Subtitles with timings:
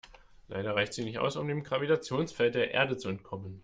[0.47, 3.59] Leider reicht sie nicht aus, um dem Gravitationsfeld der Erde zu entkommen.